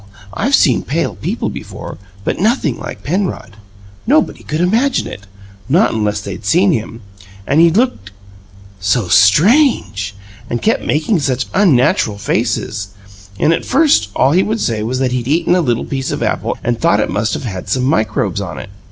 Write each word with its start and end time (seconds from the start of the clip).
I've 0.33 0.55
seen 0.55 0.81
pale 0.81 1.13
people 1.13 1.49
before, 1.51 1.99
but 2.23 2.39
nothing 2.39 2.79
like 2.79 3.03
Penrod. 3.03 3.55
Nobody 4.07 4.41
could 4.41 4.59
IMAGINE 4.59 5.05
it 5.05 5.27
not 5.69 5.93
unless 5.93 6.21
they'd 6.21 6.43
seen 6.43 6.71
him! 6.71 7.01
And 7.45 7.61
he 7.61 7.69
looked, 7.69 8.09
so 8.79 9.07
STRANGE, 9.07 10.15
and 10.49 10.59
kept 10.59 10.81
making 10.83 11.19
such 11.19 11.45
unnatural 11.53 12.17
faces, 12.17 12.95
and 13.39 13.53
at 13.53 13.63
first 13.63 14.09
all 14.15 14.31
he 14.31 14.41
would 14.41 14.59
say 14.59 14.81
was 14.81 14.97
that 14.97 15.11
he'd 15.11 15.27
eaten 15.27 15.53
a 15.53 15.61
little 15.61 15.85
piece 15.85 16.09
of 16.09 16.23
apple 16.23 16.57
and 16.63 16.79
thought 16.81 16.99
it 16.99 17.11
must 17.11 17.35
have 17.35 17.69
some 17.69 17.83
microbes 17.83 18.41
on 18.41 18.57
it. 18.57 18.71